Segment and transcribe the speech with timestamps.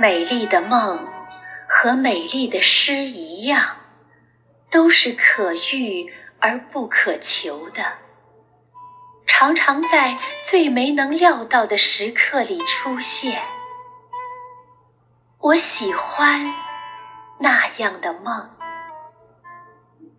[0.00, 1.08] 美丽的梦
[1.68, 3.78] 和美丽的诗一样，
[4.70, 7.82] 都是可遇而不可求的，
[9.26, 13.42] 常常在最没能料到的时刻里出现。
[15.40, 16.54] 我喜欢
[17.40, 18.50] 那样的梦，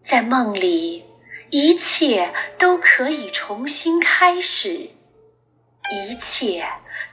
[0.04, 1.06] 在梦里，
[1.50, 4.90] 一切都可以重新开始。
[5.92, 6.68] 一切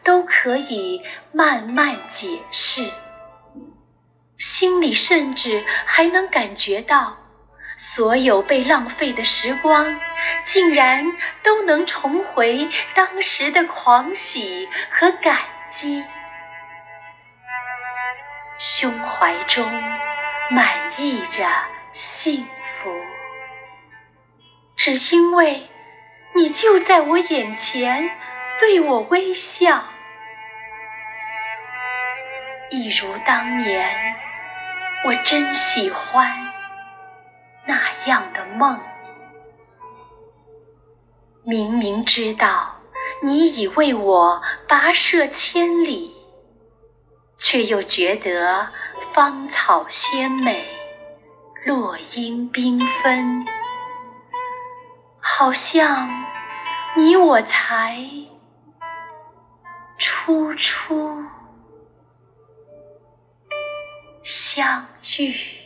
[0.05, 2.91] 都可以慢慢解释，
[4.39, 7.17] 心里甚至还能感觉到，
[7.79, 9.99] 所有被浪费的时光，
[10.45, 15.39] 竟然都能重回当时的狂喜和感
[15.69, 16.05] 激，
[18.59, 19.71] 胸怀中
[20.51, 21.49] 满溢着
[21.93, 22.95] 幸福，
[24.77, 25.69] 只因为
[26.35, 28.11] 你就在我眼前。
[28.59, 29.83] 对我微笑，
[32.71, 34.17] 一如当年，
[35.05, 36.53] 我真喜欢
[37.67, 38.81] 那样的梦。
[41.45, 42.77] 明明知道
[43.23, 46.15] 你已为我跋涉千里，
[47.39, 48.69] 却又觉得
[49.15, 50.67] 芳草鲜美，
[51.67, 53.47] 落英缤纷，
[55.21, 56.25] 好像
[56.97, 57.99] 你我才。
[60.27, 61.23] 初初
[64.25, 65.66] 相遇。